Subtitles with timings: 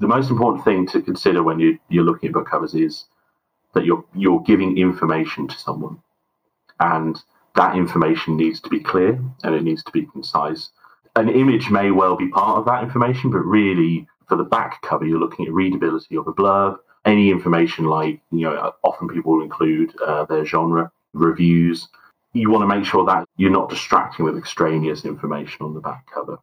[0.00, 3.04] the most important thing to consider when you, you're looking at book covers is
[3.74, 5.98] that you're you're giving information to someone,
[6.80, 7.22] and
[7.54, 10.70] that information needs to be clear and it needs to be concise.
[11.16, 15.04] An image may well be part of that information, but really for the back cover,
[15.04, 19.44] you're looking at readability of a blurb, any information like you know often people will
[19.44, 21.88] include uh, their genre reviews.
[22.32, 26.06] You want to make sure that you're not distracting with extraneous information on the back
[26.12, 26.38] cover.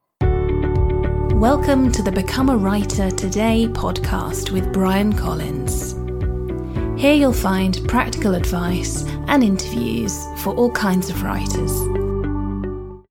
[1.38, 5.93] Welcome to the Become a Writer Today podcast with Bryan Collins.
[7.00, 11.71] Here you'll find practical advice and interviews for all kinds of writers.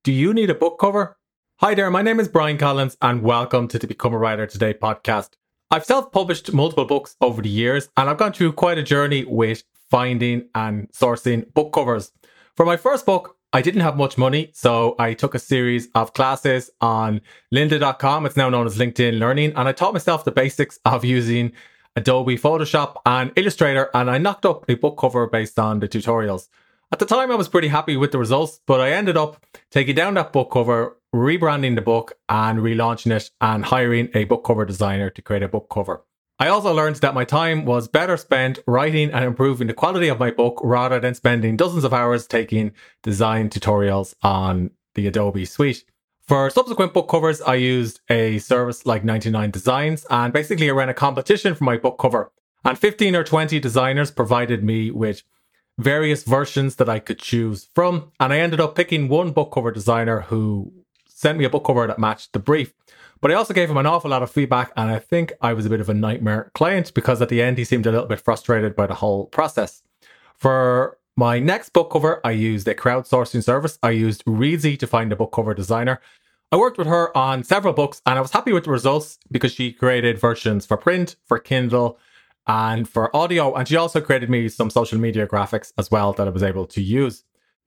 [0.02, 1.16] Do you need a book cover?
[1.58, 4.74] Hi there, my name is Bryan Collins, and welcome to the Become a Writer Today
[4.74, 5.34] podcast.
[5.70, 9.24] I've self published multiple books over the years, and I've gone through quite a journey
[9.24, 12.10] with finding and sourcing book covers.
[12.56, 16.12] For my first book, I didn't have much money, so I took a series of
[16.12, 17.20] classes on
[17.54, 18.26] lynda.com.
[18.26, 21.52] It's now known as LinkedIn Learning, and I taught myself the basics of using
[21.94, 26.48] Adobe Photoshop and Illustrator, and I knocked up a book cover based on the tutorials.
[26.92, 29.94] At the time, I was pretty happy with the results, but I ended up taking
[29.94, 34.64] down that book cover, rebranding the book, and relaunching it, and hiring a book cover
[34.64, 36.04] designer to create a book cover.
[36.38, 40.18] I also learned that my time was better spent writing and improving the quality of
[40.18, 45.84] my book rather than spending dozens of hours taking design tutorials on the Adobe suite.
[46.26, 50.90] For subsequent book covers, I used a service like 99 Designs and basically I ran
[50.90, 52.30] a competition for my book cover.
[52.64, 55.22] And 15 or 20 designers provided me with
[55.78, 58.12] various versions that I could choose from.
[58.20, 60.72] And I ended up picking one book cover designer who
[61.06, 62.74] sent me a book cover that matched the brief.
[63.20, 65.66] But I also gave him an awful lot of feedback, and I think I was
[65.66, 68.20] a bit of a nightmare client because at the end he seemed a little bit
[68.20, 69.82] frustrated by the whole process.
[70.36, 73.78] For my next book cover, I used a crowdsourcing service.
[73.82, 76.00] I used Reedsy to find a book cover designer.
[76.52, 79.52] I worked with her on several books and I was happy with the results because
[79.52, 81.98] she created versions for print, for Kindle,
[82.46, 83.54] and for audio.
[83.54, 86.66] And she also created me some social media graphics as well that I was able
[86.66, 87.24] to use.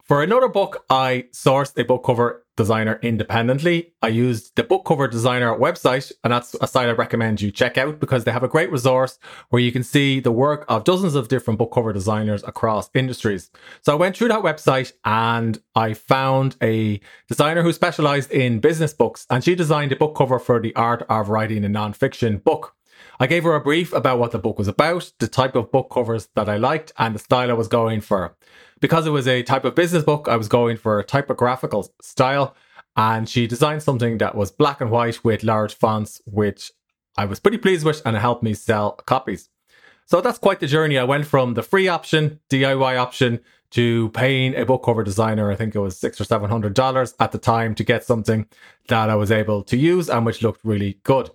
[0.10, 3.94] For another book, I sourced a book cover designer independently.
[4.02, 7.78] I used the book cover designer website, and that's a site I recommend you check
[7.78, 11.14] out because they have a great resource where you can see the work of dozens
[11.14, 13.52] of different book cover designers across industries.
[13.82, 18.96] So I went through that website and I found a designer who specialized in business
[18.96, 22.76] books, and she designed a book cover for the art of writing a nonfiction book.
[23.20, 25.92] I gave her a brief about what the book was about, the type of book
[25.92, 28.36] covers that I liked, and the style I was going for.
[28.80, 32.56] Because it was a type of business book, I was going for a typographical style,
[32.96, 36.72] and she designed something that was black and white with large fonts, which
[37.18, 39.50] I was pretty pleased with, and it helped me sell copies.
[40.06, 40.98] So that's quite the journey.
[40.98, 43.42] I went from the free option, DIY option,
[43.72, 45.52] to paying a book cover designer.
[45.52, 48.48] I think it was six or seven hundred dollars at the time to get something
[48.88, 51.30] that I was able to use and which looked really good.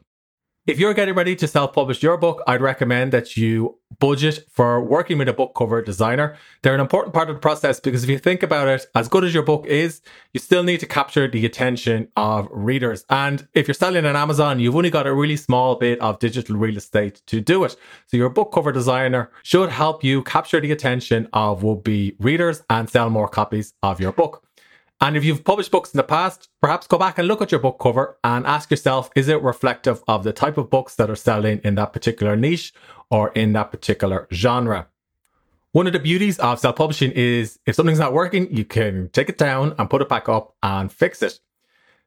[0.67, 4.83] If you're getting ready to self publish your book, I'd recommend that you budget for
[4.83, 6.39] working with a book cover designer.
[6.63, 9.25] They're an important part of the process because if you think about it, as good
[9.25, 10.01] as your book is,
[10.33, 13.05] you still need to capture the attention of readers.
[13.11, 16.57] And if you're selling on Amazon, you've only got a really small bit of digital
[16.57, 17.77] real estate to do it.
[18.07, 22.63] So your book cover designer should help you capture the attention of would be readers
[22.71, 24.43] and sell more copies of your book.
[25.01, 27.61] And if you've published books in the past, perhaps go back and look at your
[27.61, 31.17] book cover and ask yourself is it reflective of the type of books that are
[31.17, 32.73] selling in that particular niche
[33.11, 34.89] or in that particular genre?
[35.73, 39.29] One of the beauties of self publishing is if something's not working, you can take
[39.29, 41.41] it down and put it back up and fix it.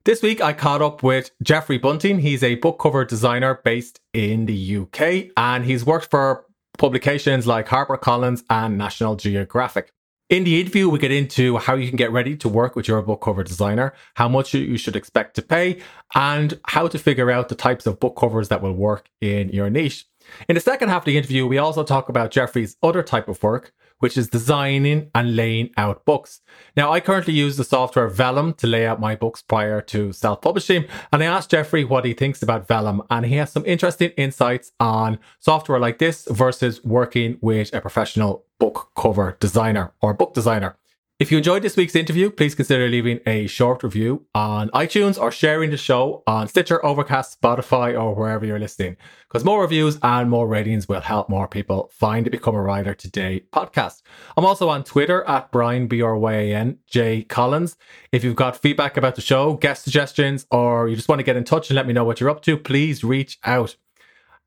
[0.05, 2.19] This week, I caught up with Jeffrey Bunting.
[2.19, 6.45] He's a book cover designer based in the UK and he's worked for
[6.77, 9.91] publications like HarperCollins and National Geographic.
[10.29, 13.01] In the interview, we get into how you can get ready to work with your
[13.01, 15.79] book cover designer, how much you should expect to pay,
[16.15, 19.69] and how to figure out the types of book covers that will work in your
[19.69, 20.05] niche.
[20.49, 23.41] In the second half of the interview, we also talk about Jeffrey's other type of
[23.41, 26.41] work, which is designing and laying out books.
[26.75, 30.41] Now, I currently use the software Vellum to lay out my books prior to self
[30.41, 30.85] publishing.
[31.11, 34.71] And I asked Jeffrey what he thinks about Vellum, and he has some interesting insights
[34.79, 40.77] on software like this versus working with a professional book cover designer or book designer.
[41.19, 45.31] If you enjoyed this week's interview, please consider leaving a short review on iTunes or
[45.31, 48.97] sharing the show on Stitcher, Overcast, Spotify, or wherever you're listening.
[49.27, 52.93] Because more reviews and more ratings will help more people find the Become a Writer
[52.93, 54.03] Today podcast.
[54.37, 57.77] I'm also on Twitter at Bryan, B R Y A N, J Collins.
[58.11, 61.35] If you've got feedback about the show, guest suggestions, or you just want to get
[61.35, 63.75] in touch and let me know what you're up to, please reach out.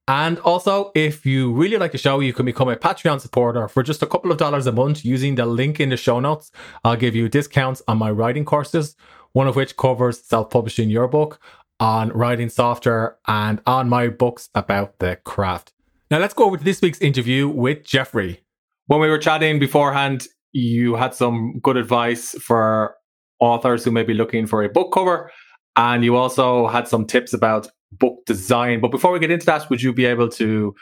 [0.09, 3.83] And also, if you really like the show, you can become a Patreon supporter for
[3.83, 6.51] just a couple of dollars a month using the link in the show notes.
[6.85, 8.97] I'll give you discounts on my writing courses,
[9.33, 11.41] one of which covers self publishing your book.
[11.81, 15.73] on writing software and on my books about the craft.
[16.11, 18.43] Now, let's go over to this week's interview with Jeffrey.
[18.87, 22.97] When we were chatting beforehand, you had some good advice for
[23.39, 25.31] authors who may be looking for a book cover,
[25.77, 28.81] and you also had some tips about book design.
[28.81, 30.75] But before we get into that, would you be able to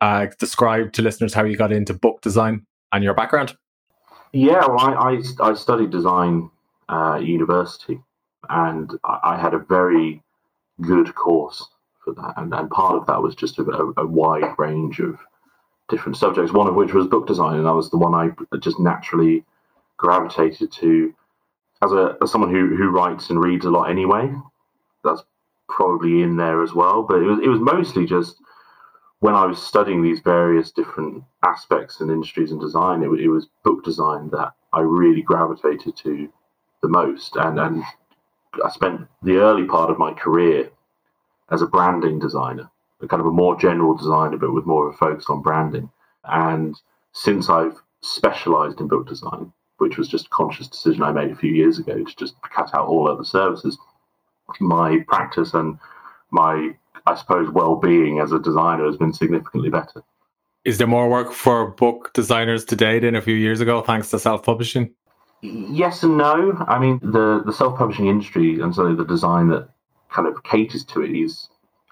[0.00, 3.56] uh, describe to listeners how you got into book design and your background?
[4.32, 6.50] Yeah, well, I, I, I studied design
[6.88, 8.00] uh, at university,
[8.48, 10.22] and I, I had a very
[10.80, 11.66] good course
[12.04, 12.34] for that.
[12.36, 15.18] And, and part of that was just a, a, wide range of
[15.88, 17.56] different subjects, one of which was book design.
[17.56, 19.44] And that was the one I just naturally
[19.96, 21.14] gravitated to
[21.82, 24.32] as, a, as someone who, who writes and reads a lot anyway.
[25.04, 25.22] That's
[25.68, 27.02] probably in there as well.
[27.02, 28.36] But it was, it was mostly just
[29.20, 33.48] when I was studying these various different aspects and industries and design, it, it was
[33.64, 36.28] book design that I really gravitated to
[36.82, 37.36] the most.
[37.36, 37.82] And, and
[38.64, 40.70] I spent the early part of my career
[41.50, 42.70] as a branding designer,
[43.00, 45.90] a kind of a more general designer, but with more of a focus on branding.
[46.24, 46.78] And
[47.12, 51.36] since I've specialized in book design, which was just a conscious decision I made a
[51.36, 53.78] few years ago to just cut out all other services,
[54.60, 55.78] my practice and
[56.30, 56.74] my,
[57.06, 60.02] I suppose, well being as a designer has been significantly better.
[60.64, 64.18] Is there more work for book designers today than a few years ago, thanks to
[64.18, 64.92] self publishing?
[65.42, 66.64] Yes and no.
[66.66, 69.68] I mean, the, the self publishing industry and so the design that
[70.10, 71.48] kind of caters to it is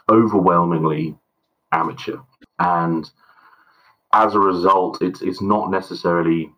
[0.09, 1.17] overwhelmingly
[1.73, 2.19] amateur.
[2.59, 3.09] And
[4.13, 6.51] as a result, it's, it's not necessarily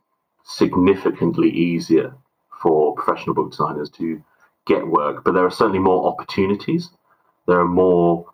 [0.45, 2.15] significantly easier
[2.63, 4.23] for professional book designers to
[4.67, 6.91] get work, but there are certainly more opportunities.
[7.47, 8.27] There are more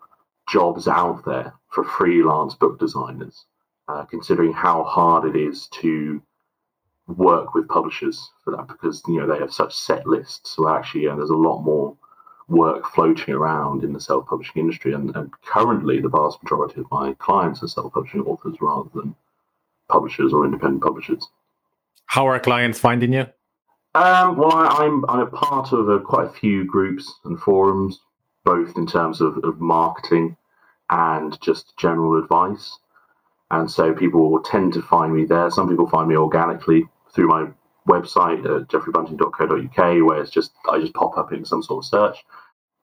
[0.49, 3.45] jobs out there for freelance book designers,
[3.87, 6.21] uh, considering how hard it is to
[7.07, 10.55] work with publishers for that because you know they have such set lists.
[10.55, 11.95] So actually, yeah, there's a lot more
[12.47, 17.13] work floating around in the self-publishing industry, and, and currently the vast majority of my
[17.19, 19.15] clients are self-publishing authors rather than
[19.89, 21.27] publishers or independent publishers.
[22.05, 23.27] How are clients finding you?
[23.95, 27.99] Um, well, I, am I'm a part of a, quite a few groups and forums,
[28.43, 30.35] both in terms of, of marketing
[30.89, 32.79] and just general advice.
[33.51, 35.51] And so people will tend to find me there.
[35.51, 37.47] Some people find me organically through my
[37.87, 42.25] website at jeffreybunting.co.uk, where it's just I just pop up in some sort of search.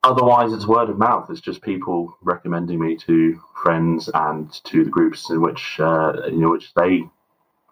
[0.04, 1.28] Otherwise, it's word of mouth.
[1.28, 6.48] It's just people recommending me to friends and to the groups in which uh, in
[6.48, 7.02] which they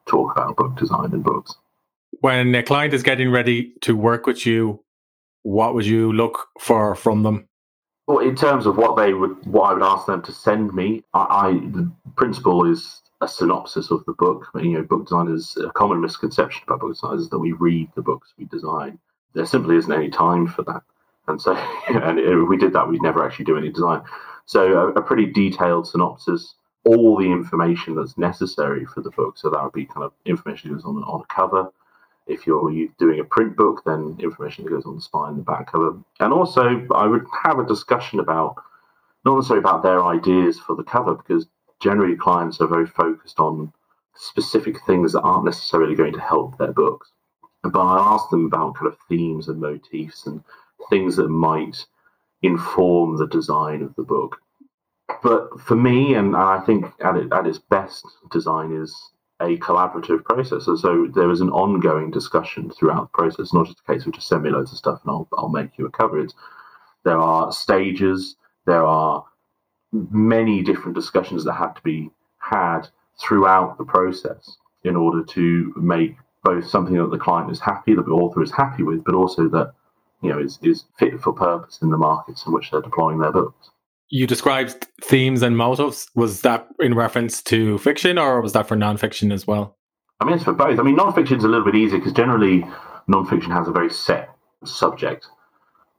[0.07, 1.55] talk about book design and books.
[2.21, 4.85] When a client is getting ready to work with you,
[5.43, 7.49] what would you look for from them?
[8.07, 11.05] Well, in terms of what they would, what I would ask them to send me,
[11.13, 14.47] I, I the principle is a synopsis of the book.
[14.55, 18.03] You know, book designers a common misconception about book designers is that we read the
[18.03, 18.99] books we design.
[19.35, 20.83] There simply isn't any time for that,
[21.27, 21.55] and so
[21.89, 24.03] and if we did that, we'd never actually do any design.
[24.47, 26.55] So a, a pretty detailed synopsis,
[26.87, 29.37] all the information that's necessary for the book.
[29.37, 31.71] So that would be kind of information that goes on on a cover.
[32.29, 35.73] If you're doing a print book, then information that goes on the spine, the back
[35.73, 38.57] cover, and also I would have a discussion about
[39.25, 41.47] not necessarily about their ideas for the cover because
[41.81, 43.73] generally clients are very focused on
[44.15, 47.13] specific things that aren't necessarily going to help their books.
[47.63, 50.43] But I ask them about kind of themes and motifs and
[50.91, 51.87] things that might
[52.43, 54.37] inform the design of the book.
[55.23, 58.95] But for me, and I think at, it, at its best, design is
[59.41, 60.67] a collaborative process.
[60.67, 64.13] And so there is an ongoing discussion throughout the process, not just a case of
[64.13, 66.19] just send me loads of stuff and I'll, I'll make you a cover.
[66.19, 66.35] It's,
[67.05, 69.25] there are stages, there are
[69.93, 72.89] many different discussions that had to be had
[73.21, 78.07] throughout the process in order to make both something that the client is happy, that
[78.07, 79.73] the author is happy with, but also that
[80.23, 83.33] you know is, is fit for purpose in the markets in which they're deploying their
[83.33, 83.71] books.
[84.11, 86.09] You described themes and motives.
[86.15, 89.77] Was that in reference to fiction or was that for nonfiction as well?
[90.21, 90.79] I mean, it's for both.
[90.79, 92.67] I mean, nonfiction is a little bit easier because generally
[93.09, 94.31] nonfiction has a very set
[94.65, 95.27] subject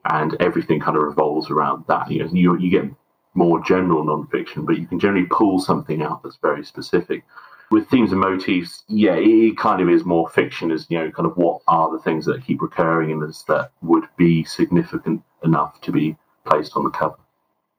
[0.05, 2.11] and everything kind of revolves around that.
[2.11, 2.89] You know, you, you get
[3.33, 7.23] more general nonfiction, but you can generally pull something out that's very specific.
[7.71, 11.27] With themes and motifs, yeah, it kind of is more fiction, as you know, kind
[11.27, 15.79] of what are the things that keep recurring in this that would be significant enough
[15.81, 17.15] to be placed on the cover.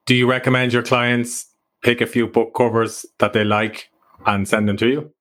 [0.05, 1.47] Do you recommend your clients
[1.83, 3.89] pick a few book covers that they like
[4.25, 5.11] and send them to you?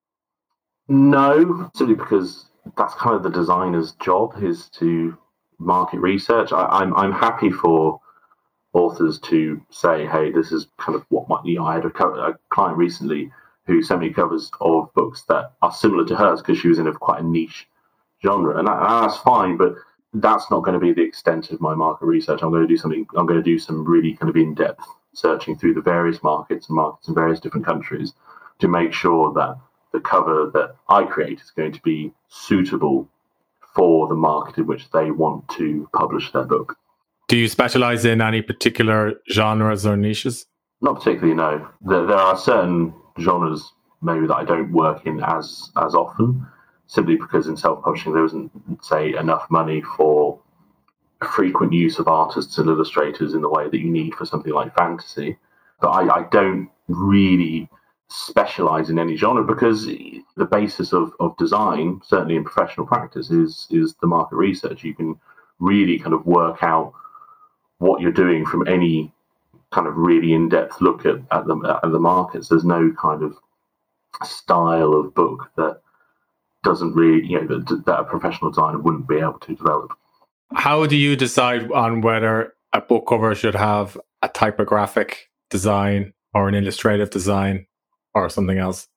[0.89, 2.47] No, simply because
[2.77, 5.17] that's kind of the designer's job is to
[5.59, 6.53] market research.
[6.53, 8.01] I, I'm I'm happy for
[8.73, 12.15] authors to say, hey, this is kind of what might, know, I had a, co-
[12.15, 13.31] a client recently
[13.67, 16.87] who sent me covers of books that are similar to hers because she was in
[16.87, 17.67] a quite a niche
[18.23, 18.57] genre.
[18.59, 19.75] And, that, and that's fine, but
[20.15, 22.41] that's not going to be the extent of my market research.
[22.43, 23.07] I'm going to do something.
[23.17, 26.77] I'm going to do some really kind of in-depth searching through the various markets and
[26.77, 28.13] markets in various different countries
[28.59, 29.57] to make sure that
[29.93, 33.09] the cover that I create is going to be suitable
[33.75, 36.77] for the market in which they want to publish their book.
[37.29, 40.47] Do you specialize in any particular genres or niches?
[40.81, 41.69] Not particularly, no.
[41.81, 46.47] There, there are certain genres maybe that I don't work in as as often,
[46.91, 48.51] simply because in self publishing there isn't,
[48.83, 50.41] say, enough money for
[51.23, 54.75] frequent use of artists and illustrators in the way that you need for something like
[54.75, 55.39] fantasy.
[55.81, 57.69] But I, I don't really
[58.09, 63.69] specialize in any genre because the basis of, of design, certainly in professional practice, is
[63.71, 64.83] is the market research.
[64.83, 65.15] You can
[65.61, 66.93] really kind of work out
[67.79, 69.13] what you're doing from any
[69.71, 72.49] kind of really in-depth look at, at the at the markets.
[72.49, 73.39] There's no kind of
[74.25, 75.83] style of book that
[76.63, 79.93] doesn't really, you know, that, that a professional designer wouldn't be able to develop.
[80.53, 86.49] How do you decide on whether a book cover should have a typographic design or
[86.49, 87.67] an illustrative design
[88.15, 88.89] or something else?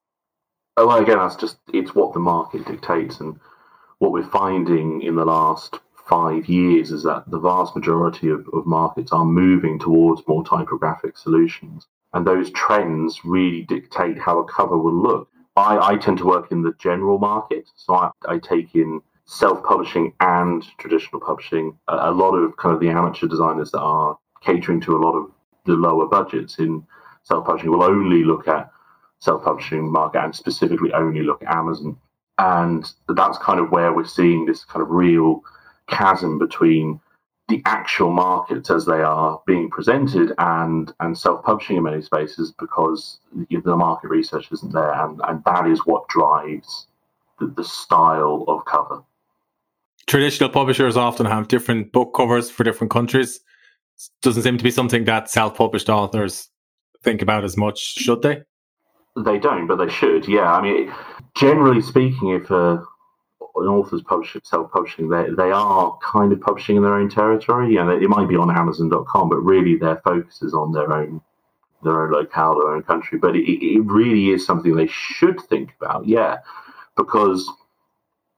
[0.77, 3.39] Oh, well, again, that's just it's what the market dictates, and
[3.99, 8.65] what we're finding in the last five years is that the vast majority of, of
[8.65, 14.77] markets are moving towards more typographic solutions, and those trends really dictate how a cover
[14.77, 15.29] will look.
[15.55, 20.13] I, I tend to work in the general market, so I, I take in self-publishing
[20.19, 21.77] and traditional publishing.
[21.87, 25.13] A, a lot of kind of the amateur designers that are catering to a lot
[25.13, 25.31] of
[25.65, 26.83] the lower budgets in
[27.23, 28.69] self-publishing will only look at
[29.19, 31.97] self-publishing market and specifically only look at Amazon.
[32.37, 35.41] And that's kind of where we're seeing this kind of real
[35.87, 36.99] chasm between
[37.53, 43.19] the actual markets as they are being presented and and self-publishing in many spaces because
[43.49, 46.87] the market research isn't there and, and that is what drives
[47.39, 49.03] the, the style of cover.
[50.07, 53.39] Traditional publishers often have different book covers for different countries.
[54.23, 56.49] Doesn't seem to be something that self-published authors
[57.03, 58.41] think about as much should they?
[59.15, 60.51] They don't but they should yeah.
[60.51, 60.91] I mean
[61.37, 62.83] generally speaking if a
[63.55, 67.73] an author's publish, self-publishing, they, they are kind of publishing in their own territory.
[67.73, 71.21] You know, it might be on Amazon.com, but really their focus is on their own
[71.83, 73.17] their own locale, their own country.
[73.19, 76.37] But it, it really is something they should think about, yeah,
[76.95, 77.51] because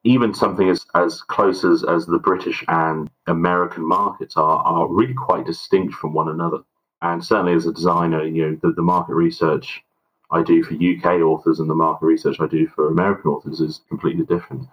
[0.03, 5.13] even something as, as close as, as the British and American markets are, are really
[5.13, 6.59] quite distinct from one another.
[7.01, 9.83] And certainly as a designer, you know, the, the market research
[10.31, 13.81] I do for UK authors and the market research I do for American authors is
[13.89, 14.67] completely different.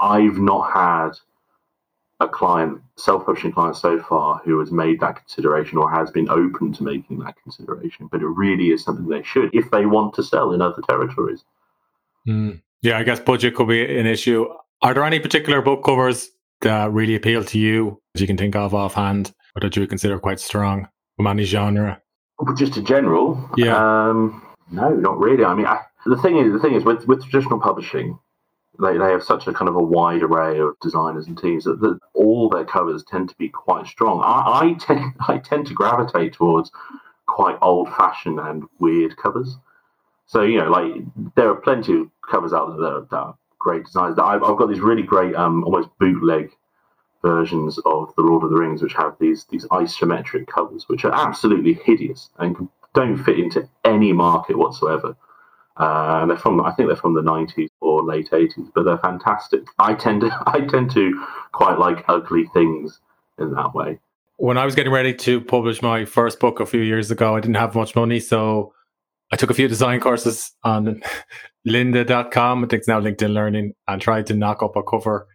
[0.00, 1.10] I've not had
[2.20, 6.72] a client, self-publishing client so far, who has made that consideration or has been open
[6.72, 8.08] to making that consideration.
[8.10, 11.44] But it really is something they should if they want to sell in other territories.
[12.26, 12.62] Mm.
[12.82, 14.46] Yeah, I guess budget could be an issue.
[14.82, 18.54] Are there any particular book covers that really appeal to you that you can think
[18.54, 22.00] of offhand, or that you would consider quite strong from any genre?
[22.38, 23.76] But just in general, yeah.
[23.76, 25.44] Um, no, not really.
[25.44, 28.18] I mean, I, the thing is, the thing is with with traditional publishing,
[28.80, 31.80] they, they have such a kind of a wide array of designers and teams that,
[31.80, 34.20] that all their covers tend to be quite strong.
[34.22, 36.70] I, I tend I tend to gravitate towards
[37.26, 39.56] quite old fashioned and weird covers.
[40.26, 40.92] So you know, like
[41.36, 44.18] there are plenty of covers out there that are, that are great designs.
[44.18, 46.50] I've, I've got these really great, um, almost bootleg
[47.22, 51.12] versions of the Lord of the Rings, which have these these isometric covers, which are
[51.14, 55.16] absolutely hideous and don't fit into any market whatsoever.
[55.76, 58.98] Uh, and they're from, I think they're from the 90s or late 80s, but they're
[58.98, 59.64] fantastic.
[59.78, 63.00] I tend to, I tend to quite like ugly things
[63.38, 63.98] in that way.
[64.36, 67.40] When I was getting ready to publish my first book a few years ago, I
[67.40, 68.72] didn't have much money, so
[69.32, 71.02] I took a few design courses on
[71.66, 75.26] lynda.com, I think it's now LinkedIn Learning, and tried to knock up a cover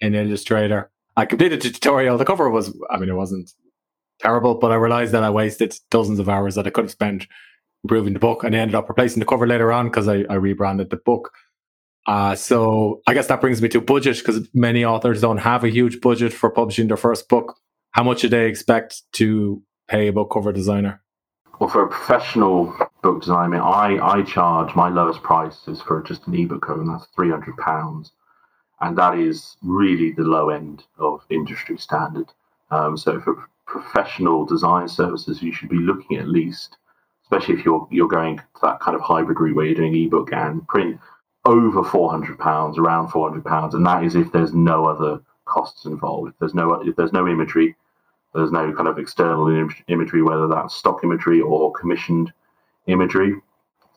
[0.00, 0.90] in Illustrator.
[1.16, 2.18] I completed the tutorial.
[2.18, 3.50] The cover was, I mean, it wasn't
[4.20, 7.26] terrible, but I realized that I wasted dozens of hours that I could have spent
[7.86, 10.34] improving the book, and I ended up replacing the cover later on because I, I,
[10.34, 11.32] rebranded the book.
[12.06, 15.68] Uh, so I guess that brings me to budget because many authors don't have a
[15.68, 17.56] huge budget for publishing their first book.
[17.92, 21.02] How much do they expect to pay a book cover designer?
[21.58, 26.26] Well, for a professional book designer, I, I charge my lowest price is for just
[26.26, 28.12] an ebook cover, and that's three hundred pounds,
[28.80, 32.32] and that is really the low end of industry standard.
[32.70, 36.76] Um, so for professional design services, you should be looking at least
[37.26, 40.32] especially if you're you're going to that kind of hybrid route where you're doing ebook
[40.32, 40.98] and print
[41.44, 46.30] over 400 pounds around 400 pounds and that is if there's no other costs involved
[46.30, 47.76] if there's no if there's no imagery
[48.34, 52.32] there's no kind of external Im- imagery whether that's stock imagery or commissioned
[52.86, 53.34] imagery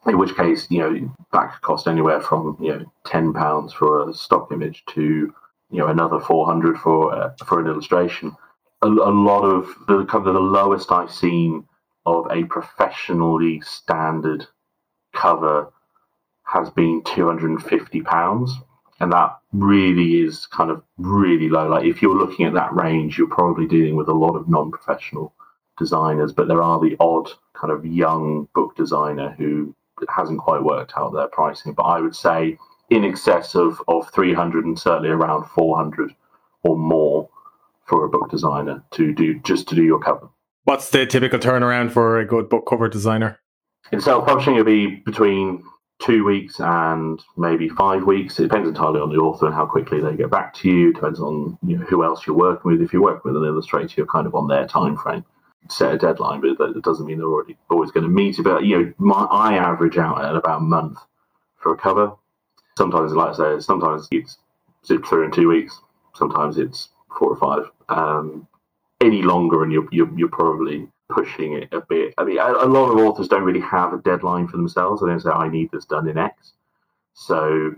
[0.06, 4.14] in which case you know could cost anywhere from you know 10 pounds for a
[4.14, 5.34] stock image to
[5.72, 8.36] you know another 400 for uh, for an illustration.
[8.82, 11.66] A, a lot of the kind of the lowest I've seen
[12.06, 14.48] of a professionally standard
[15.14, 15.72] cover
[16.44, 18.54] has been 250 pounds.
[19.00, 21.70] And that really is kind of really low.
[21.70, 25.34] Like if you're looking at that range you're probably dealing with a lot of non-professional
[25.78, 29.74] designers but there are the odd kind of young book designer who
[30.14, 31.74] hasn't quite worked out their pricing.
[31.74, 32.58] But i would say
[32.90, 36.14] in excess of, of 300 and certainly around 400
[36.64, 37.30] or more
[37.86, 40.28] for a book designer to do just to do your cover
[40.64, 43.40] what's the typical turnaround for a good book cover designer
[43.92, 45.64] in self-publishing it'll be between
[46.00, 48.40] two weeks and maybe five weeks.
[48.40, 50.90] It depends entirely on the author and how quickly they get back to you.
[50.90, 52.82] It Depends on you know, who else you're working with.
[52.82, 55.26] If you're working with an illustrator, you're kind of on their time frame.
[55.70, 58.44] Set a deadline, but that doesn't mean they're already always going to meet it.
[58.44, 60.98] But you know, my, I average out at about a month
[61.58, 62.14] for a cover.
[62.78, 64.38] Sometimes, like I say, sometimes it's
[64.86, 65.80] zipped through in two weeks.
[66.16, 67.70] Sometimes it's four or five.
[67.90, 68.48] Um,
[69.02, 72.14] any longer, and you're, you're, you're probably pushing it a bit.
[72.18, 75.02] I mean, a, a, lot of authors don't really have a deadline for themselves.
[75.02, 76.54] They don't say, I need this done in X.
[77.14, 77.76] So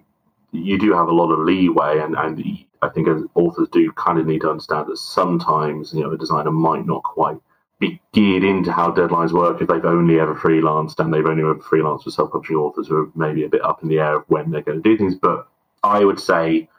[0.51, 2.43] you do have a lot of leeway, and, and
[2.81, 6.51] I think authors do kind of need to understand that sometimes, you know, a designer
[6.51, 7.37] might not quite
[7.79, 11.55] be geared into how deadlines work if they've only ever freelanced and they've only ever
[11.55, 14.51] freelanced with self-publishing authors who are maybe a bit up in the air of when
[14.51, 15.15] they're going to do things.
[15.15, 15.47] But
[15.83, 16.69] I would say,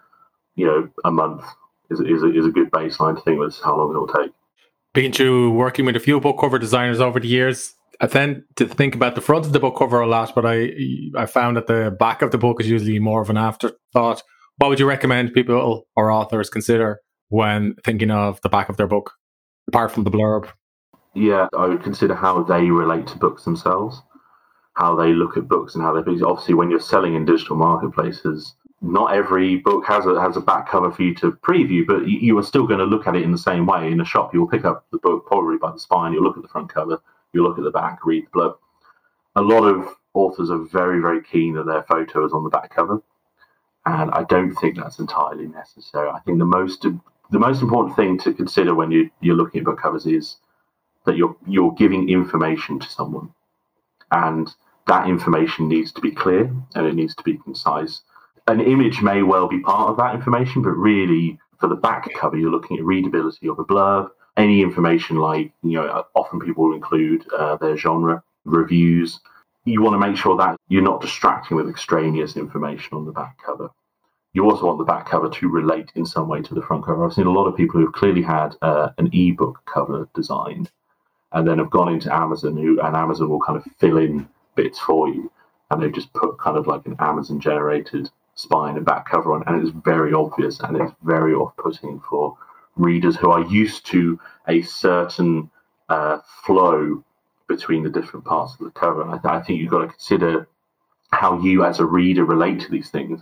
[0.54, 1.44] you know, a month
[1.92, 4.32] is, is, a, is a good baseline to think that's how long it'll take
[4.94, 7.74] Being through working with a few book cover designers over the years.
[8.00, 10.72] I tend to think about the front of the book cover a lot, but I
[11.16, 14.22] I found that the back of the book is usually more of an afterthought.
[14.56, 18.88] What would you recommend people or authors consider when thinking of the back of their
[18.88, 19.12] book,
[19.68, 20.48] apart from the blurb?
[21.14, 24.02] Yeah, I would consider how they relate to books themselves,
[24.74, 26.22] how they look at books, and how they.
[26.22, 30.68] Obviously, when you're selling in digital marketplaces, not every book has a has a back
[30.68, 33.22] cover for you to preview, but you, you, are still going to look at it
[33.22, 33.90] in the same way.
[33.90, 36.12] In a shop, you'll pick up the book probably by the spine.
[36.12, 37.00] You'll look at the front cover.
[37.32, 38.56] You'll look at the back, read the blurb.
[39.36, 42.74] A lot of authors are very very keen that their photo is on the back
[42.74, 43.00] cover,
[43.86, 46.08] and I don't think that's entirely necessary.
[46.08, 49.64] I think the most the most important thing to consider when you, you're looking at
[49.64, 50.36] book covers is
[51.06, 53.32] that you're you're giving information to someone,
[54.10, 54.52] and
[54.88, 58.02] that information needs to be clear and it needs to be concise
[58.46, 62.36] an image may well be part of that information, but really for the back cover,
[62.36, 66.74] you're looking at readability of a blurb, any information like, you know, often people will
[66.74, 69.20] include uh, their genre, reviews.
[69.64, 73.38] You want to make sure that you're not distracting with extraneous information on the back
[73.44, 73.70] cover.
[74.32, 77.04] You also want the back cover to relate in some way to the front cover.
[77.04, 80.70] I've seen a lot of people who've clearly had uh, an ebook cover designed
[81.32, 84.78] and then have gone into Amazon who and Amazon will kind of fill in bits
[84.78, 85.30] for you
[85.70, 89.44] and they've just put kind of like an Amazon generated spine and back cover on,
[89.46, 92.36] and it's very obvious and it's very off-putting for
[92.76, 94.18] readers who are used to
[94.48, 95.50] a certain
[95.88, 97.04] uh, flow
[97.48, 99.02] between the different parts of the cover.
[99.02, 100.48] And I, I think you've got to consider
[101.12, 103.20] how you, as a reader, relate to these things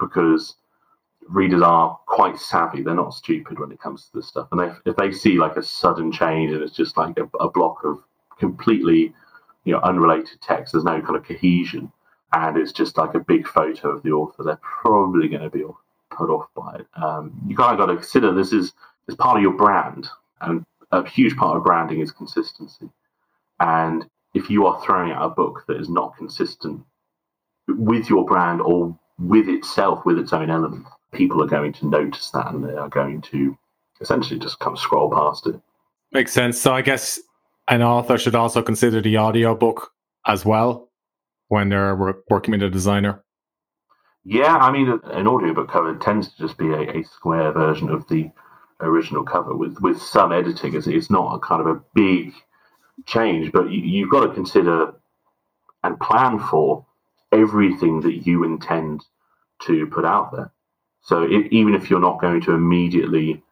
[0.00, 0.56] because
[1.28, 2.82] readers are quite savvy.
[2.82, 4.48] They're not stupid when it comes to this stuff.
[4.50, 7.50] And they, if they see like a sudden change and it's just like a, a
[7.50, 8.02] block of
[8.38, 9.12] completely,
[9.64, 11.92] you know, unrelated text, there's no kind of cohesion
[12.32, 15.64] and it's just like a big photo of the author, they're probably going to be
[16.10, 16.86] put off by it.
[17.00, 18.72] Um, you kind of got to consider this is
[19.08, 20.08] is part of your brand,
[20.40, 22.88] and a huge part of branding is consistency.
[23.60, 26.82] And if you are throwing out a book that is not consistent
[27.68, 32.30] with your brand or with itself, with its own element, people are going to notice
[32.30, 33.56] that and they are going to
[34.00, 35.60] essentially just kind of scroll past it.
[36.12, 36.60] Makes sense.
[36.60, 37.20] So I guess
[37.68, 39.92] an author should also consider the audio book
[40.26, 40.88] as well
[41.52, 43.22] when they're working with a designer?
[44.24, 48.08] Yeah, I mean, an audiobook cover tends to just be a, a square version of
[48.08, 48.30] the
[48.80, 50.74] original cover with, with some editing.
[50.74, 52.32] It's, it's not a kind of a big
[53.04, 54.94] change, but you, you've got to consider
[55.84, 56.86] and plan for
[57.32, 59.04] everything that you intend
[59.66, 60.50] to put out there.
[61.02, 63.42] So if, even if you're not going to immediately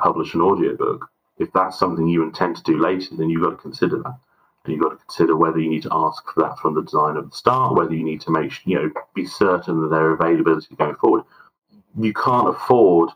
[0.00, 3.56] publish an audiobook, if that's something you intend to do later, then you've got to
[3.56, 4.18] consider that
[4.70, 7.30] you've got to consider whether you need to ask for that from the designer at
[7.30, 10.96] the start, whether you need to make you know be certain that their availability going
[10.96, 11.24] forward.
[11.98, 13.10] You can't afford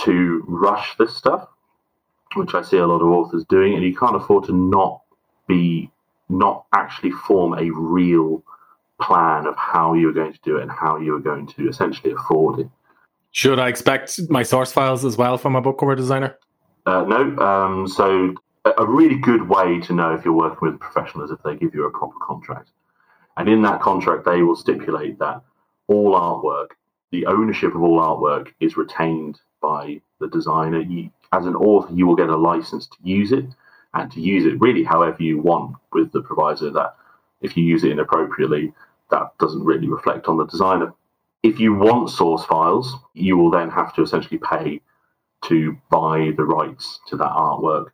[0.00, 1.48] to rush this stuff,
[2.34, 5.02] which I see a lot of authors doing, and you can't afford to not
[5.46, 5.90] be
[6.28, 8.42] not actually form a real
[9.00, 12.12] plan of how you're going to do it and how you are going to essentially
[12.12, 12.68] afford it.
[13.30, 16.36] Should I expect my source files as well from a book cover designer?
[16.86, 17.38] Uh, no.
[17.38, 18.34] Um, so
[18.76, 21.56] a really good way to know if you're working with a professional is if they
[21.56, 22.70] give you a proper contract.
[23.36, 25.42] And in that contract, they will stipulate that
[25.86, 26.72] all artwork
[27.10, 30.80] the ownership of all artwork is retained by the designer.
[30.80, 33.46] You, as an author, you will get a license to use it
[33.94, 36.94] and to use it really however you want, with the proviso that
[37.40, 38.72] if you use it inappropriately,
[39.10, 40.92] that doesn't really reflect on the designer.
[41.42, 44.80] If you want source files, you will then have to essentially pay
[45.44, 47.86] to buy the rights to that artwork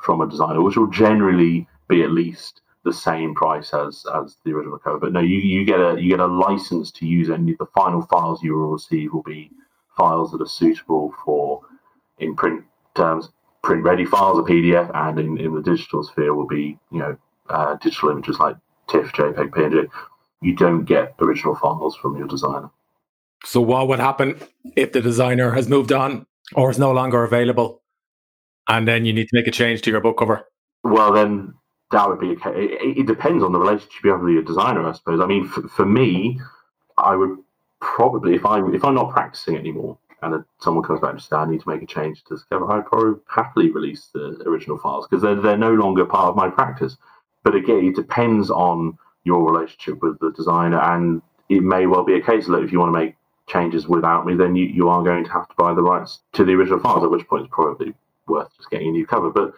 [0.00, 4.52] from a designer, which will generally be at least the same price as as the
[4.52, 4.98] original cover.
[4.98, 8.02] But no, you, you get a you get a license to use any the final
[8.02, 9.50] files you will receive will be
[9.96, 11.60] files that are suitable for
[12.18, 13.30] in print terms,
[13.62, 17.16] print ready files, a PDF, and in, in the digital sphere will be you know
[17.50, 18.56] uh, digital images like
[18.88, 19.88] TIFF, JPEG, PNG.
[20.40, 22.70] You don't get original files from your designer.
[23.44, 24.38] So what would happen
[24.76, 27.79] if the designer has moved on or is no longer available,
[28.70, 30.46] and then you need to make a change to your book cover?
[30.84, 31.54] Well, then
[31.90, 32.52] that would be okay.
[32.54, 35.20] It, it depends on the relationship you have with your designer, I suppose.
[35.20, 36.40] I mean, for, for me,
[36.96, 37.36] I would
[37.80, 41.46] probably if I if I'm not practicing anymore and someone comes back and says I
[41.46, 45.06] need to make a change to this cover, I'd probably happily release the original files
[45.08, 46.96] because they're they're no longer part of my practice.
[47.42, 52.14] But again, it depends on your relationship with the designer, and it may well be
[52.14, 53.16] a case that if you want to make
[53.48, 56.44] changes without me, then you, you are going to have to buy the rights to
[56.44, 57.02] the original files.
[57.02, 57.94] At which point, it's probably
[58.30, 59.30] worth just getting a new cover.
[59.30, 59.54] But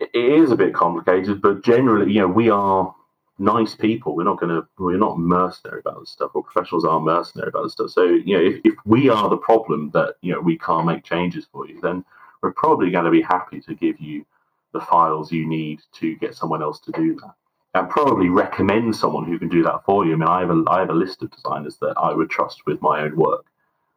[0.00, 2.94] it is a bit complicated, but generally, you know, we are
[3.38, 4.14] nice people.
[4.14, 7.64] We're not going to, we're not mercenary about this stuff, or professionals aren't mercenary about
[7.64, 7.90] this stuff.
[7.90, 11.04] So, you know, if, if we are the problem that, you know, we can't make
[11.04, 12.04] changes for you, then
[12.42, 14.24] we're probably going to be happy to give you
[14.72, 17.34] the files you need to get someone else to do that.
[17.74, 20.14] And probably recommend someone who can do that for you.
[20.14, 22.66] I mean, I have a, I have a list of designers that I would trust
[22.66, 23.46] with my own work,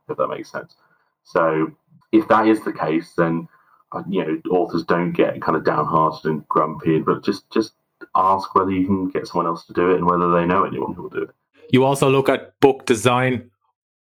[0.09, 0.75] if that makes sense.
[1.23, 1.71] So,
[2.11, 3.47] if that is the case, then
[3.93, 7.73] Uh, you know, authors don't get kind of downhearted and grumpy, but just just
[8.15, 10.93] ask whether you can get someone else to do it and whether they know anyone
[10.93, 11.29] who will do it.
[11.69, 13.49] You also look at book design.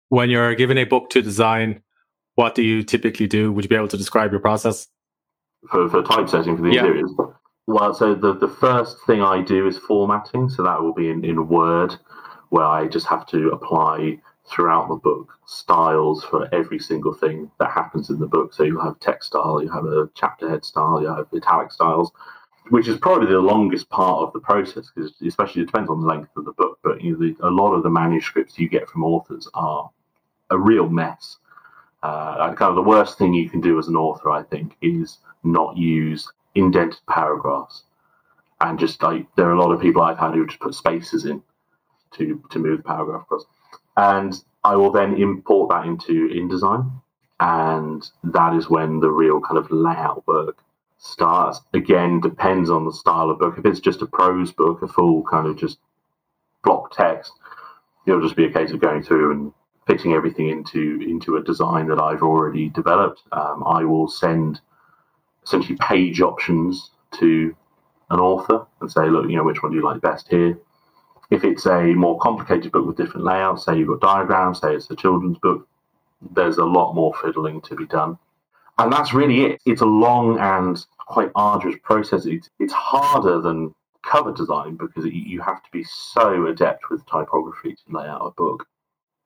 [0.09, 1.83] When you're given a book to design,
[2.37, 3.53] what do you typically do?
[3.53, 4.89] Would you be able to describe your process?
[5.71, 6.85] For, for typesetting for the yeah.
[6.85, 7.11] interiors?
[7.67, 10.49] Well, so the, the first thing I do is formatting.
[10.49, 11.97] So that will be in, in Word,
[12.51, 17.71] where I just have to apply throughout the book styles for every single thing that
[17.71, 18.55] happens in the book.
[18.55, 22.13] So you have text style, you have a chapter head style, you have italic styles,
[22.71, 26.07] which is probably the longest part of the process because especially it depends on the
[26.07, 26.79] length of the book.
[26.83, 29.91] But you know, the, a lot of the manuscripts you get from authors are
[30.51, 31.37] a real mess.
[32.03, 35.19] Uh, kind of the worst thing you can do as an author, I think, is
[35.43, 37.83] not use indented paragraphs.
[38.61, 41.25] And just like there are a lot of people I've had who just put spaces
[41.25, 41.43] in
[42.13, 43.45] to to move the paragraph across
[43.97, 46.91] and I will then import that into InDesign,
[47.41, 50.59] and that is when the real kind of layout work
[50.99, 51.61] starts.
[51.73, 53.57] Again, depends on the style of book.
[53.59, 55.79] If it's just a prose book, a full kind of just
[56.65, 57.33] block text,
[58.07, 59.53] it'll just be a case of going through and
[59.87, 63.23] fitting everything into into a design that I've already developed.
[63.33, 64.61] Um, I will send
[65.45, 67.55] essentially page options to
[68.11, 70.59] an author and say, look, you know, which one do you like best here?
[71.31, 74.91] If it's a more complicated book with different layouts, say you've got diagrams, say it's
[74.91, 75.67] a children's book,
[76.35, 78.19] there's a lot more fiddling to be done.
[78.79, 79.61] And that's really it.
[79.65, 82.27] It's a long and quite arduous process.
[82.27, 87.05] It's, it's harder than cover design because it, you have to be so adept with
[87.07, 88.67] typography to lay out a book.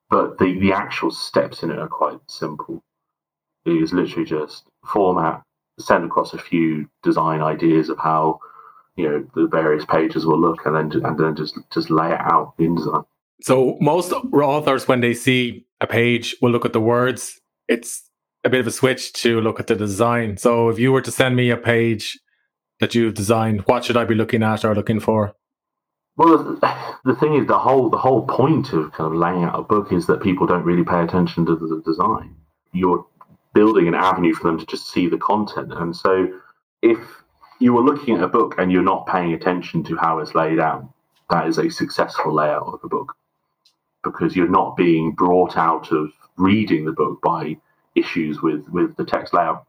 [0.09, 2.83] But the, the actual steps in it are quite simple.
[3.65, 5.43] It is literally just format,
[5.79, 8.39] send across a few design ideas of how
[8.95, 12.19] you know the various pages will look, and then and then just just lay it
[12.21, 13.03] out in design.
[13.41, 17.39] So most authors, when they see a page, will look at the words.
[17.67, 18.03] It's
[18.43, 20.37] a bit of a switch to look at the design.
[20.37, 22.19] So if you were to send me a page
[22.79, 25.35] that you've designed, what should I be looking at or looking for?
[26.17, 26.37] Well,
[27.03, 29.91] the thing is, the whole the whole point of kind of laying out a book
[29.91, 32.35] is that people don't really pay attention to the design.
[32.73, 33.05] You're
[33.53, 36.27] building an avenue for them to just see the content, and so
[36.81, 37.20] if
[37.61, 40.59] you were looking at a book and you're not paying attention to how it's laid
[40.59, 40.89] out,
[41.29, 43.15] that is a successful layout of a book
[44.03, 47.55] because you're not being brought out of reading the book by
[47.95, 49.65] issues with, with the text layout.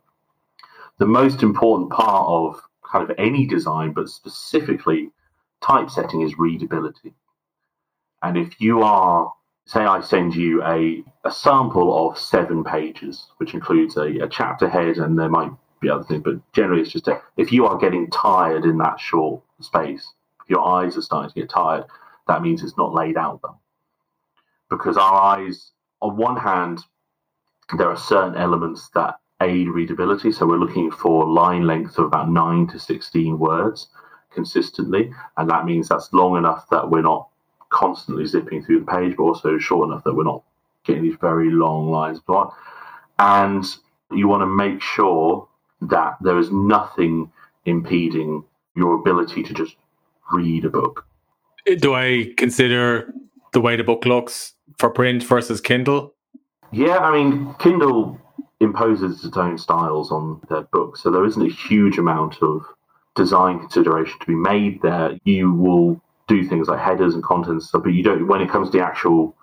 [0.98, 5.10] The most important part of kind of any design, but specifically
[5.60, 7.12] typesetting, is readability.
[8.22, 9.32] And if you are,
[9.66, 14.68] say, I send you a, a sample of seven pages, which includes a, a chapter
[14.68, 15.52] head, and there might
[15.82, 16.20] the other thing.
[16.20, 20.50] But generally, it's just a, if you are getting tired in that short space, if
[20.50, 21.84] your eyes are starting to get tired,
[22.28, 23.60] that means it's not laid out well.
[24.70, 26.80] Because our eyes, on one hand,
[27.76, 30.32] there are certain elements that aid readability.
[30.32, 33.88] So we're looking for line length of about nine to 16 words
[34.32, 35.12] consistently.
[35.36, 37.28] And that means that's long enough that we're not
[37.70, 40.42] constantly zipping through the page, but also short enough that we're not
[40.84, 42.20] getting these very long lines.
[43.18, 43.64] And
[44.10, 45.48] you want to make sure
[45.88, 47.30] that there is nothing
[47.64, 49.76] impeding your ability to just
[50.32, 51.06] read a book.
[51.78, 53.12] Do I consider
[53.52, 56.14] the way the book looks for print versus Kindle?
[56.72, 58.18] Yeah, I mean, Kindle
[58.60, 62.64] imposes its own styles on their books, so there isn't a huge amount of
[63.14, 65.18] design consideration to be made there.
[65.24, 68.26] You will do things like headers and contents, but you don't.
[68.26, 69.36] When it comes to the actual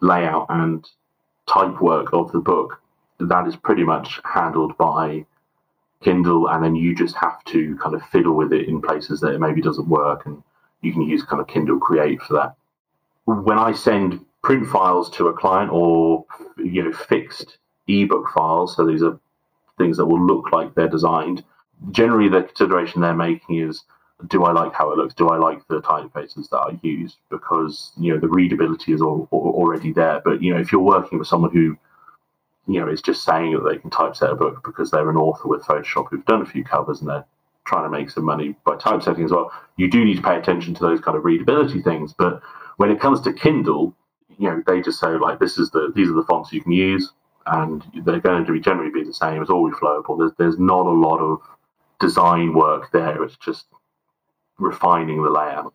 [0.00, 0.86] layout and
[1.48, 2.80] type work of the book,
[3.18, 5.24] that is pretty much handled by
[6.06, 9.34] Kindle, and then you just have to kind of fiddle with it in places that
[9.34, 10.40] it maybe doesn't work, and
[10.80, 12.54] you can use kind of Kindle Create for that.
[13.24, 16.24] When I send print files to a client or
[16.58, 19.18] you know fixed ebook files, so these are
[19.78, 21.42] things that will look like they're designed.
[21.90, 23.82] Generally, the consideration they're making is
[24.28, 25.14] do I like how it looks?
[25.14, 27.16] Do I like the typefaces that I use?
[27.30, 30.22] Because you know the readability is all, all, already there.
[30.24, 31.76] But you know if you're working with someone who
[32.66, 35.48] you know is just saying that they can typeset a book because they're an author
[35.48, 37.24] with Photoshop who've done a few covers and they're
[37.64, 40.74] trying to make some money by typesetting as well, you do need to pay attention
[40.74, 42.12] to those kind of readability things.
[42.12, 42.40] But
[42.76, 43.94] when it comes to Kindle,
[44.38, 46.72] you know they just say like this is the these are the fonts you can
[46.72, 47.12] use
[47.46, 49.40] and they're going to be generally be the same.
[49.40, 50.18] It's all reflowable.
[50.18, 51.40] There's there's not a lot of
[52.00, 53.22] design work there.
[53.22, 53.66] It's just
[54.58, 55.74] refining the layout.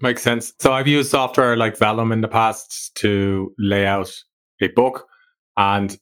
[0.00, 0.52] Makes sense.
[0.58, 4.12] So I've used software like Vellum in the past to lay out
[4.60, 5.06] a book.
[5.56, 5.96] And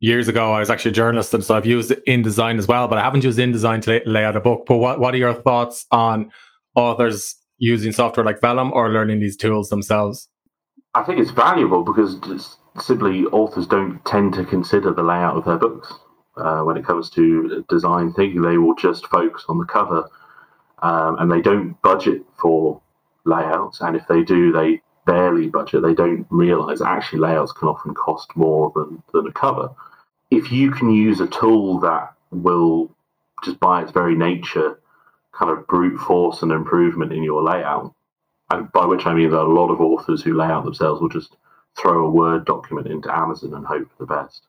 [0.00, 2.98] years ago, I was actually a journalist, and so I've used InDesign as well, but
[2.98, 4.64] I haven't used InDesign to lay, lay out a book.
[4.66, 6.30] But what, what are your thoughts on
[6.74, 10.28] authors using software like Vellum or learning these tools themselves?
[10.94, 12.16] I think it's valuable because
[12.80, 15.92] simply authors don't tend to consider the layout of their books.
[16.36, 20.08] Uh, when it comes to design thinking, they will just focus on the cover
[20.82, 22.80] um, and they don't budget for
[23.24, 23.80] layouts.
[23.80, 25.82] And if they do, they barely budget.
[25.82, 29.70] They don't realize actually layouts can often cost more than, than a cover.
[30.30, 32.90] If you can use a tool that will
[33.42, 34.78] just by its very nature
[35.32, 37.94] kind of brute force an improvement in your layout,
[38.50, 41.08] and by which I mean that a lot of authors who lay out themselves will
[41.08, 41.36] just
[41.78, 44.42] throw a Word document into Amazon and hope for the best.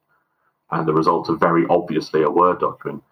[0.71, 3.03] And the results are very obviously a Word document.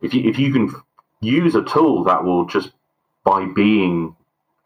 [0.00, 0.74] If you, if you can
[1.20, 2.72] use a tool that will just
[3.24, 4.16] by being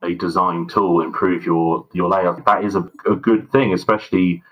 [0.02, 4.42] a design tool improve your your layout that is a, a good thing especially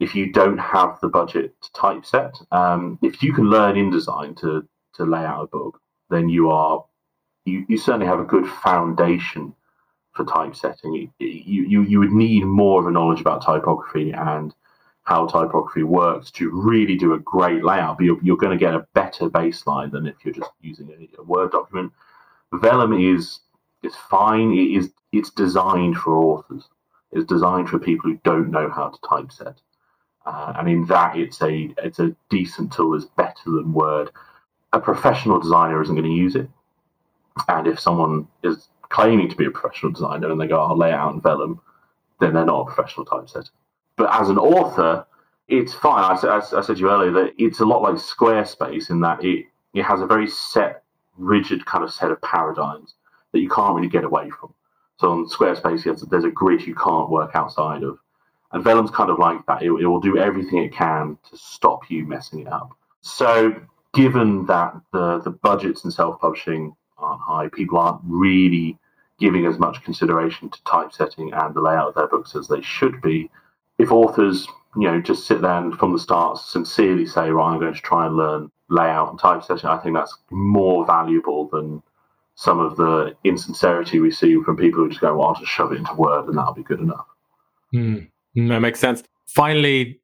[0.00, 4.66] if you don't have the budget to typeset um, if you can learn InDesign to
[4.94, 6.84] to lay out a book then you are
[7.44, 9.54] you, you certainly have a good foundation
[10.12, 14.54] for typesetting you, you you would need more of a knowledge about typography and
[15.08, 17.96] how typography works to really do a great layout.
[17.96, 21.20] But you're, you're going to get a better baseline than if you're just using a,
[21.20, 21.92] a Word document.
[22.52, 23.40] Vellum is
[23.82, 24.52] is fine.
[24.52, 26.68] It is it's designed for authors.
[27.12, 29.60] It's designed for people who don't know how to typeset.
[30.26, 32.94] Uh, and in that, it's a it's a decent tool.
[32.94, 34.10] It's better than Word.
[34.72, 36.48] A professional designer isn't going to use it.
[37.48, 40.92] And if someone is claiming to be a professional designer and they go, "I'll lay
[40.92, 41.60] out in Vellum,"
[42.20, 43.50] then they're not a professional typesetter.
[43.96, 45.06] But as an author,
[45.48, 46.04] it's fine.
[46.04, 49.24] I, I, I said to you earlier that it's a lot like Squarespace in that
[49.24, 50.82] it, it has a very set,
[51.16, 52.94] rigid kind of set of paradigms
[53.32, 54.54] that you can't really get away from.
[54.98, 57.98] So on Squarespace, there's a grid you can't work outside of.
[58.52, 59.62] And Vellum's kind of like that.
[59.62, 62.70] It, it, will do everything it can to stop you messing it up.
[63.02, 63.54] So,
[63.92, 68.78] given that the, the budgets in self publishing aren't high, people aren't really
[69.20, 73.00] giving as much consideration to typesetting and the layout of their books as they should
[73.02, 73.30] be
[73.78, 77.60] if authors, you know, just sit there and from the start sincerely say, right, I'm
[77.60, 81.82] going to try and learn layout and typesetting, I think that's more valuable than
[82.38, 85.72] some of the insincerity we see from people who just go, well, I'll just shove
[85.72, 87.06] it into Word and that'll be good enough.
[87.74, 89.02] Mm, that makes sense.
[89.26, 90.00] Finally,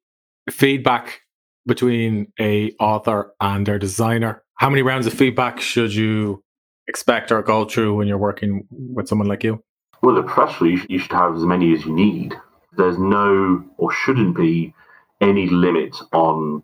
[0.51, 1.20] feedback
[1.64, 4.42] between a author and their designer.
[4.57, 6.42] How many rounds of feedback should you
[6.88, 9.62] expect or go through when you're working with someone like you?
[10.03, 12.35] Well, the professional, you, you should have as many as you need
[12.77, 14.75] there's no or shouldn't be
[15.20, 16.62] any limit on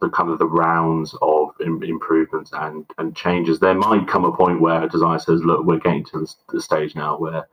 [0.00, 3.58] the kind of the rounds of improvements and, and changes.
[3.58, 6.62] There might come a point where a designer says, "Look, we're getting to the, the
[6.62, 7.48] stage now where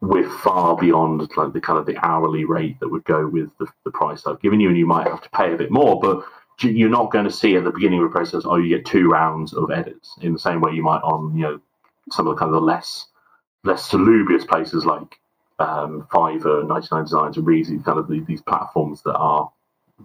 [0.00, 3.66] we're far beyond like the kind of the hourly rate that would go with the,
[3.84, 6.24] the price I've given you, and you might have to pay a bit more." But
[6.62, 9.10] you're not going to see at the beginning of the process, oh, you get two
[9.10, 11.60] rounds of edits in the same way you might on you know
[12.10, 13.06] some of the kind of the less
[13.64, 15.18] less salubrious places like
[15.58, 19.50] um, Fiverr, 99 Designs, and Reedsy, kind of the, these platforms that are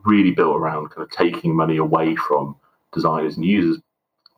[0.05, 2.55] really built around kind of taking money away from
[2.93, 3.81] designers and users.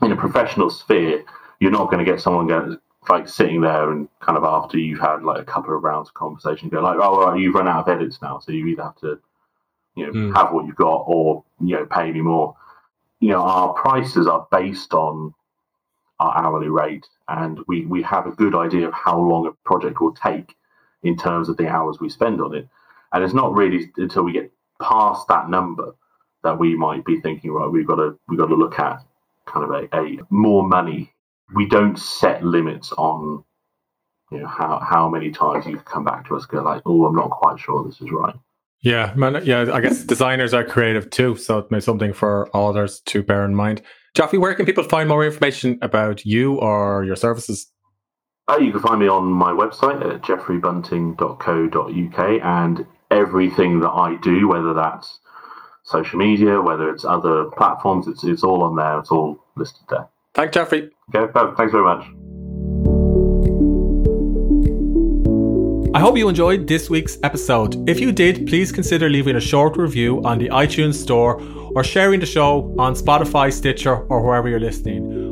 [0.02, 1.24] In a professional sphere,
[1.60, 2.78] you're not going to get someone going
[3.10, 6.14] like sitting there and kind of after you've had like a couple of rounds of
[6.14, 8.96] conversation, go like, oh, well, you've run out of edits now, so you either have
[8.98, 9.20] to
[9.96, 10.36] You know, mm.
[10.36, 12.56] have what you've got, or you know, pay me more.
[13.20, 15.34] You know, our prices are based on
[16.20, 20.02] our hourly rate, and we we have a good idea of how long a project
[20.02, 20.56] will take
[21.04, 22.68] in terms of the hours we spend on it.
[23.12, 25.94] And it's not really until we get past that number
[26.44, 29.04] that we might be thinking, right, we've got to we've got to look at
[29.46, 31.12] kind of a, a more money.
[31.56, 33.44] We don't set limits on
[34.32, 37.16] you know how how many times you come back to us go like, oh, I'm
[37.16, 38.36] not quite sure this is right.
[38.82, 39.42] Yeah, man.
[39.46, 43.46] Yeah, I guess designers are creative too, so it may something for others to bear
[43.46, 43.82] in mind.
[44.14, 47.72] Jeffrey, where can people find more information about you or your services?
[48.50, 54.50] Uh, you can find me on my website at jeffreybunting.co.uk and everything that I do,
[54.50, 55.20] whether that's
[55.84, 59.00] social media, whether it's other platforms, it's, it's all on there.
[59.00, 60.08] It's all listed there.
[60.34, 60.90] Thanks, Jeffrey.
[61.14, 62.06] Okay, thanks very much.
[65.96, 67.88] I hope you enjoyed this week's episode.
[67.88, 71.40] If you did, please consider leaving a short review on the iTunes Store
[71.76, 75.23] or sharing the show on Spotify, Stitcher, or wherever you're listening.